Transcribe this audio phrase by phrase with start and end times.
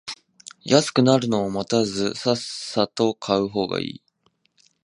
[0.63, 4.03] 安くなるのを待たずさっさと買う方がいい